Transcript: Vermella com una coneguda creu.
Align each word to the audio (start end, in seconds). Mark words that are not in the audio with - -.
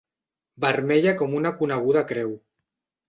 Vermella 0.65 1.13
com 1.19 1.37
una 1.41 1.51
coneguda 1.59 2.03
creu. 2.13 2.33